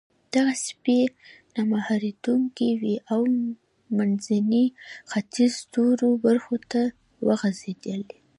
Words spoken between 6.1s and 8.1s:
برخو ته وغځېدې.